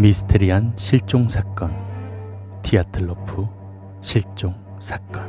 [0.00, 1.76] 미스테리한 실종 사건.
[2.62, 3.46] 디아틀로프
[4.00, 5.28] 실종 사건.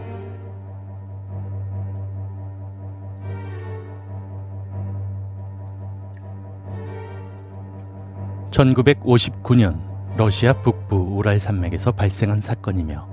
[8.51, 9.77] (1959년)
[10.15, 13.09] 러시아 북부 우랄 산맥에서 발생한 사건이며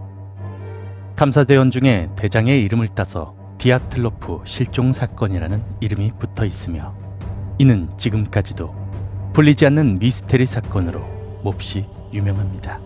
[1.16, 6.95] 탐사 대원 중에 대장의 이름을 따서 디아틀로프 실종 사건이라는 이름이 붙어 있으며
[7.59, 8.73] 이는 지금까지도
[9.33, 12.80] 풀리지 않는 미스테리 사건으로 몹시 유명합니다.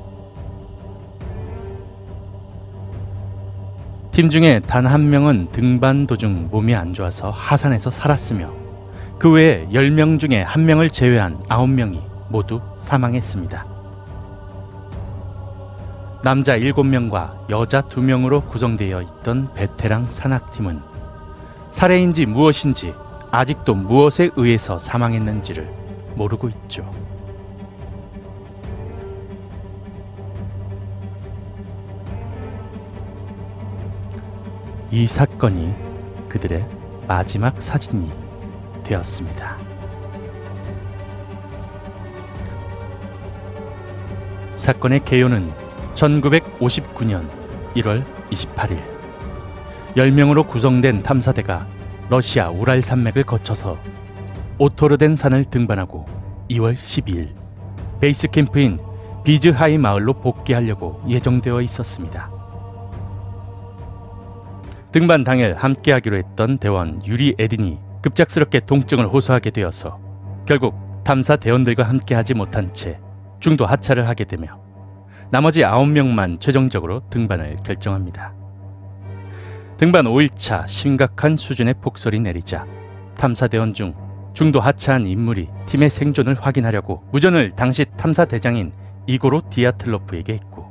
[4.13, 8.51] 팀 중에 단 한 명은 등반 도중 몸이 안 좋아서 하산해서 살았으며
[9.19, 13.67] 그 외에 10명 중에 한 명을 제외한 9명이 모두 사망했습니다.
[16.23, 20.81] 남자 7명과 여자 2명으로 구성되어 있던 베테랑 산악팀은
[21.71, 22.95] 살해인지 무엇인지
[23.31, 25.69] 아직도 무엇에 의해서 사망했는지를
[26.17, 26.89] 모르고 있죠.
[34.95, 35.75] 이 사건이
[36.29, 36.69] 그들의
[37.09, 38.13] 마지막 사진이
[38.85, 39.57] 되었습니다.
[44.55, 45.51] 사건의 개요는
[45.95, 47.27] 1959년
[47.75, 48.83] 1월 28일
[49.97, 51.67] 10명으로 구성된 탐사대가
[52.11, 53.79] 러시아 우랄 산맥을 거쳐서
[54.59, 56.05] 오토르덴 산을 등반하고
[56.51, 57.31] 2월 12일
[57.99, 58.79] 베이스 캠프인
[59.25, 62.42] 비즈하이 마을로 복귀하려고 예정되어 있었습니다.
[64.93, 69.99] 등반 당일 함께하기로 했던 대원 유리 에딘이 급작스럽게 동증을 호소하게 되어서
[70.47, 73.01] 결국 탐사 대원들과 함께하지 못한 채
[73.41, 74.61] 중도 하차를 하게 되며
[75.31, 78.35] 나머지 9명만 최종적으로 등반을 결정합니다.
[79.79, 82.67] 등반 5일차 심각한 수준의 폭설이 내리자
[83.17, 83.95] 탐사대원 중
[84.35, 88.73] 중도 하차한 인물이 팀의 생존을 확인하려고 무전을 당시 탐사대장인
[89.07, 90.71] 이고로 디아틀로프에게 했고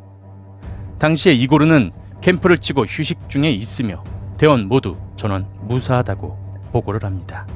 [0.99, 1.91] 당시에 이고르는
[2.21, 4.03] 캠프를 치고 휴식 중에 있으며
[4.37, 7.47] 대원 모두 전원 무사하다고 보고를 합니다.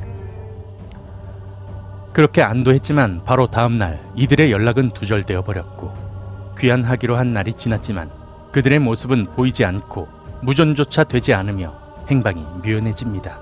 [2.13, 5.93] 그렇게 안도했지만 바로 다음날 이들의 연락은 두절되어 버렸고
[6.57, 8.09] 귀환하기로 한 날이 지났지만
[8.51, 10.07] 그들의 모습은 보이지 않고
[10.41, 11.77] 무전조차 되지 않으며
[12.09, 13.39] 행방이 묘연해집니다.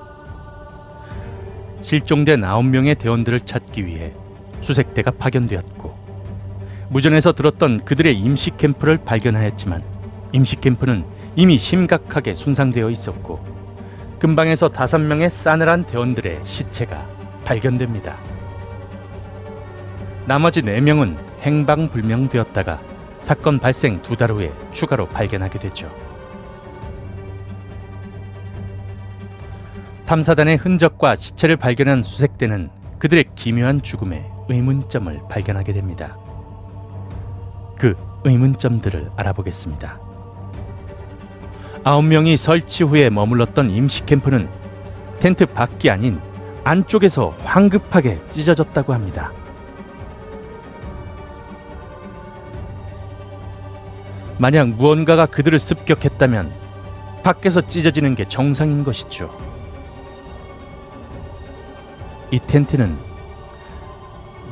[1.81, 4.13] 실종된 9명의 대원들을 찾기 위해
[4.61, 6.03] 수색대가 파견되었고
[6.89, 9.92] 무전에서 들었던 그들의 임시 캠프를 발견하였지만
[10.33, 11.05] 임시 캠프는
[11.35, 13.39] 이미 심각하게 손상되어 있었고
[14.19, 17.07] 근방에서 다섯 명의 싸늘한 대원들의 시체가
[17.45, 18.17] 발견됩니다.
[20.25, 22.81] 나머지 네 명은 행방불명되었다가
[23.19, 25.89] 사건 발생 두 달 후에 추가로 발견하게 되죠.
[30.05, 36.17] 탐사단의 흔적과 시체를 발견한 수색대는 그들의 기묘한 죽음에 의문점을 발견하게 됩니다.
[37.77, 40.12] 그 의문점들을 알아보겠습니다.
[41.85, 44.49] 아홉 명이 설치 후에 머물렀던 임시 캠프는
[45.19, 46.21] 텐트 밖이 아닌
[46.63, 49.33] 안쪽에서 황급하게 찢어졌다고 합니다.
[54.37, 56.53] 만약 무언가가 그들을 습격했다면
[57.21, 59.29] 밖에서 찢어지는 게 정상인 것이죠.
[62.31, 62.97] 이 텐트는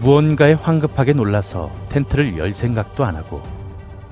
[0.02, 3.42] 무언가에 황급하게 놀라서 텐트를 열 생각도 안 하고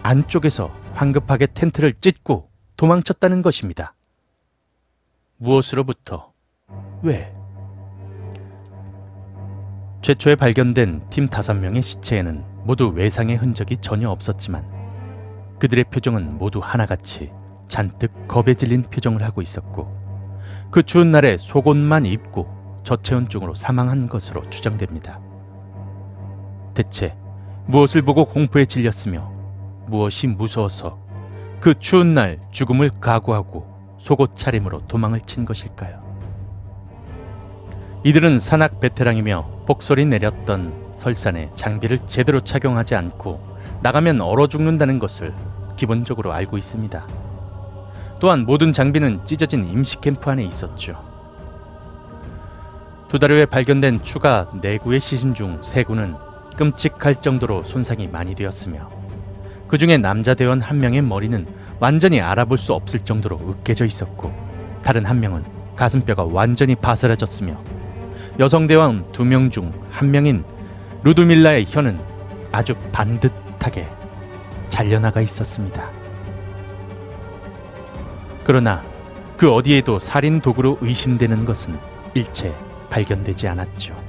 [0.03, 2.48] 안쪽에서 황급하게 텐트를 찢고
[2.79, 3.94] 도망쳤다는 것입니다.
[5.35, 6.31] 무엇으로부터?
[7.01, 7.35] 왜?
[10.01, 14.66] 최초에 발견된 팀 다섯 명의 시체에는 모두 외상의 흔적이 전혀 없었지만
[15.59, 17.34] 그들의 표정은 모두 하나같이
[17.67, 19.94] 잔뜩 겁에 질린 표정을 하고 있었고
[20.72, 25.19] 그 추운 날에 속옷만 입고 저체온증으로 사망한 것으로 추정됩니다.
[26.73, 27.13] 대체
[27.66, 29.34] 무엇을 보고 공포에 질렸으며
[29.88, 31.09] 무엇이 무서워서
[31.59, 36.08] 그 추운 날 죽음을 각오하고 속옷 차림으로 도망을 친 것일까요?
[38.06, 45.34] 이들은 산악 베테랑이며 폭설이 내렸던 설산에 장비를 제대로 착용하지 않고 나가면 얼어 죽는다는 것을
[45.76, 47.08] 기본적으로 알고 있습니다.
[48.22, 51.08] 또한 모든 장비는 찢어진 임시 캠프 안에 있었죠.
[53.09, 58.98] 두 달 후에 발견된 추가 4구의 시신 중 3구는 끔찍할 정도로 손상이 많이 되었으며
[59.69, 61.45] 그 중에 남자 대원 한 명의 머리는
[61.79, 64.33] 완전히 알아볼 수 없을 정도로 으깨져 있었고
[64.83, 65.45] 다른 한 명은
[65.75, 67.63] 가슴뼈가 완전히 바스라졌으며
[68.39, 70.43] 여성 대원 두 명 중 한 명인
[71.03, 71.99] 루드밀라의 혀는
[72.51, 73.87] 아주 반듯하게
[74.69, 75.91] 잘려나가 있었습니다.
[78.43, 78.83] 그러나
[79.37, 81.79] 그 어디에도 살인 도구로 의심되는 것은
[82.16, 82.55] 일체
[82.89, 84.09] 발견되지 않았죠.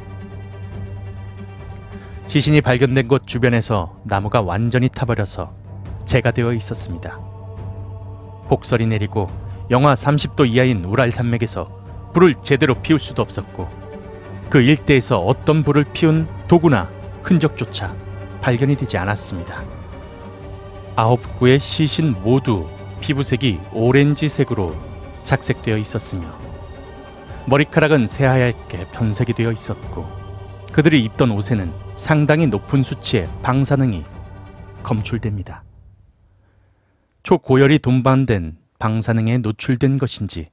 [2.31, 5.53] 시신이 발견된 곳 주변에서 나무가 완전히 타버려서
[6.05, 7.19] 재가 되어 있었습니다.
[8.47, 9.29] 폭설이 내리고
[9.69, 13.69] 영하 30도 이하인 우랄 산맥에서 불을 제대로 피울 수도 없었고
[14.49, 16.89] 그 일대에서 어떤 불을 피운 도구나
[17.25, 17.97] 흔적조차
[18.41, 19.65] 발견이 되지 않았습니다.
[20.95, 22.69] 아홉 구의 시신 모두
[23.01, 24.77] 피부색이 오렌지색으로
[25.25, 26.33] 작색되어 있었으며
[27.47, 30.07] 머리카락은 새하얗게 변색이 되어 있었고
[30.71, 34.05] 그들이 입던 옷에는 상당히 높은 수치의 방사능이
[34.83, 35.65] 검출됩니다.
[37.23, 40.49] 초고열이 동반된 방사능에 노출된 것인지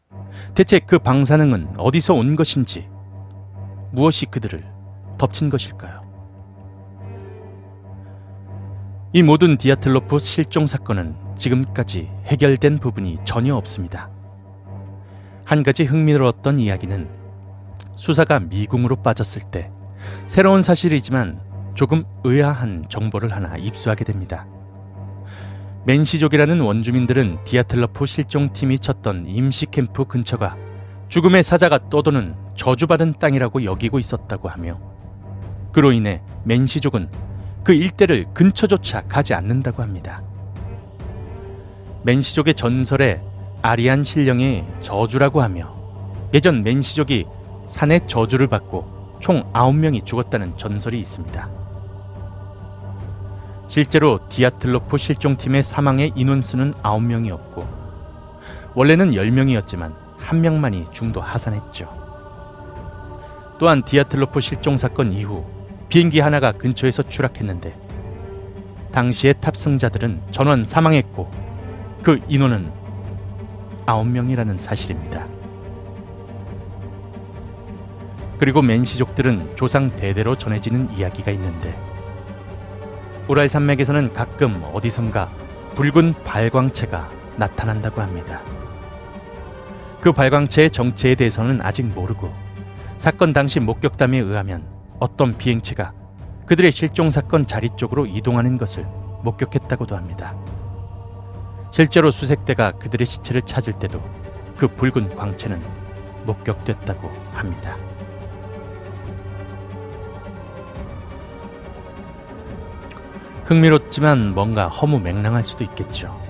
[0.56, 2.90] 대체 그 방사능은 어디서 온 것인지
[3.94, 4.62] 무엇이 그들을
[5.18, 6.02] 덮친 것일까요?
[9.14, 14.12] 이 모든 디아틀로프 실종 사건은 지금까지 해결된 부분이 전혀 없습니다.
[15.46, 17.10] 한 가지 흥미로웠던 이야기는
[17.96, 19.72] 수사가 미궁으로 빠졌을 때
[20.28, 21.40] 새로운 사실이지만
[21.74, 24.48] 조금 의아한 정보를 하나 입수하게 됩니다.
[25.86, 30.58] 맨시족이라는 원주민들은 디아틀로프 실종팀이 쳤던 임시 캠프 근처가
[31.08, 34.80] 죽음의 사자가 떠도는 저주받은 땅이라고 여기고 있었다고 하며
[35.72, 37.10] 그로 인해 맨시족은
[37.64, 40.24] 그 일대를 근처조차 가지 않는다고 합니다.
[42.04, 43.22] 맨시족의 전설에
[43.62, 45.76] 아리안 신령의 저주라고 하며
[46.34, 47.26] 예전 맨시족이
[47.68, 51.50] 산의 저주를 받고 총 9명이 죽었다는 전설이 있습니다.
[53.68, 57.68] 실제로 디아틀로프 실종팀의 사망의 인원수는 9명이었고
[58.76, 62.08] 원래는 10명이었지만 한 명만이 중도 하산했죠.
[63.60, 65.46] 또한 디아틀로프 실종 사건 이후
[65.90, 67.76] 비행기 하나가 근처에서 추락했는데
[68.92, 71.30] 당시의 탑승자들은 전원 사망했고
[72.04, 72.72] 그 인원은
[73.86, 75.37] 9명이라는 사실입니다.
[78.38, 81.78] 그리고 맨시족들은 조상 대대로 전해지는 이야기가 있는데
[83.28, 85.30] 우랄 산맥에서는 가끔 어디선가
[85.76, 88.42] 붉은 발광체가 나타난다고 합니다.
[90.02, 92.32] 그 발광체의 정체에 대해서는 아직 모르고
[92.98, 94.66] 사건 당시 목격담에 의하면
[95.00, 95.94] 어떤 비행체가
[96.46, 98.86] 그들의 실종 사건 자리 쪽으로 이동하는 것을
[99.24, 100.36] 목격했다고도 합니다.
[101.72, 104.02] 실제로 수색대가 그들의 시체를 찾을 때도
[104.56, 105.62] 그 붉은 광채는
[106.26, 107.78] 목격됐다고 합니다.
[113.48, 116.22] 흥미롭지만 뭔가 허무 맹랑할 수도 있겠죠.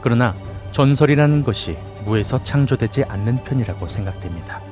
[0.00, 0.36] 그러나
[0.70, 4.62] 전설이라는 것이 무에서 창조되지 않는 편이라고 생각됩니다.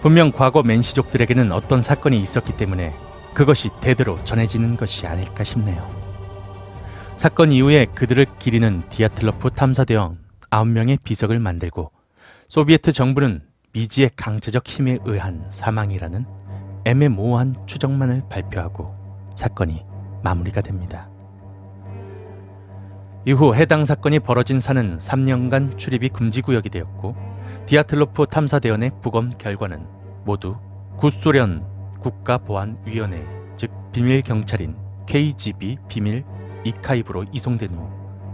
[0.00, 2.94] 분명 과거 맨시족들에게는 어떤 사건이 있었기 때문에
[3.34, 5.90] 그것이 대대로 전해지는 것이 아닐까 싶네요.
[7.16, 10.14] 사건 이후에 그들을 기리는 디아틀로프 탐사대원
[10.50, 11.90] 9명의 비석을 만들고
[12.46, 13.42] 소비에트 정부는
[13.72, 16.26] 미지의 강제적 힘에 의한 사망이라는
[16.84, 19.03] 애매모호한 추정만을 발표하고
[19.34, 19.84] 사건이
[20.22, 21.08] 마무리가 됩니다.
[23.26, 27.16] 이후 해당 사건이 벌어진 산은 3년간 출입이 금지 구역이 되었고
[27.66, 29.86] 디아틀로프 탐사대원의 부검 결과는
[30.24, 30.56] 모두
[30.98, 31.64] 구소련
[32.00, 33.26] 국가보안위원회
[33.56, 34.76] 즉 비밀경찰인
[35.06, 36.24] KGB 비밀
[36.64, 37.88] 이카이브로 이송된 후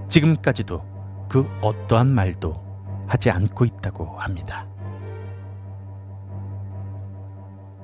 [0.08, 0.84] 지금까지도
[1.28, 2.70] 그 어떠한 말도
[3.06, 4.66] 하지 않고 있다고 합니다.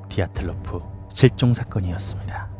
[0.08, 0.80] 디아틀로프
[1.10, 2.55] 실종 사건이었습니다.